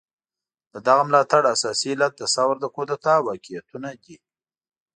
د 0.73 0.75
دغه 0.87 1.03
ملاتړ 1.09 1.41
اساسي 1.55 1.87
علت 1.93 2.13
د 2.17 2.23
ثور 2.35 2.55
د 2.59 2.65
کودتا 2.75 3.13
واقعيتونه 3.27 3.89
دي. 4.03 4.17